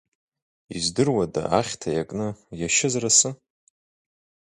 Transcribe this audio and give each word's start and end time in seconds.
Издыруада 0.77 1.41
ахьҭа 1.59 1.89
иакны, 1.93 2.27
иашьызар 2.59 3.03
асы? 3.09 3.29